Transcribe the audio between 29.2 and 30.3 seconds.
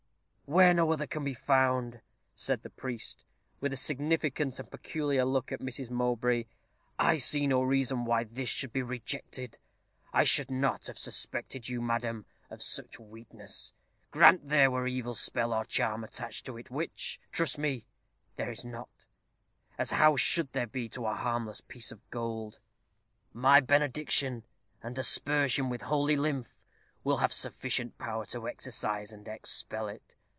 expel it.